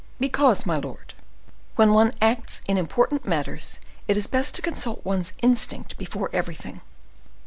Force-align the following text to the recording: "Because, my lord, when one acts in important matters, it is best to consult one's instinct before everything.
"Because, 0.19 0.65
my 0.65 0.77
lord, 0.79 1.13
when 1.75 1.93
one 1.93 2.11
acts 2.23 2.63
in 2.67 2.75
important 2.79 3.23
matters, 3.27 3.77
it 4.07 4.17
is 4.17 4.25
best 4.25 4.55
to 4.55 4.61
consult 4.63 5.05
one's 5.05 5.33
instinct 5.43 5.95
before 5.99 6.31
everything. 6.33 6.81